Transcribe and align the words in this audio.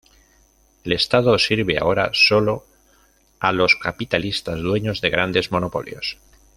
El 0.83 0.93
estado 0.93 1.37
sirve 1.37 1.77
ahora 1.77 2.09
solo 2.13 2.65
a 3.39 3.51
los 3.51 3.75
capitalistas 3.75 4.57
dueños 4.59 4.99
de 4.99 5.11
grandes 5.11 5.51
monopolios. 5.51 6.17